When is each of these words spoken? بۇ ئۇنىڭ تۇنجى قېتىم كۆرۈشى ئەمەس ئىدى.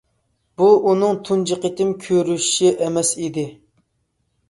بۇ 0.61 0.69
ئۇنىڭ 0.91 1.19
تۇنجى 1.27 1.59
قېتىم 1.67 1.93
كۆرۈشى 2.07 2.75
ئەمەس 2.75 3.15
ئىدى. 3.27 3.49